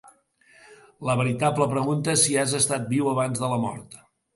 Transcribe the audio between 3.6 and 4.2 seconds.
mort.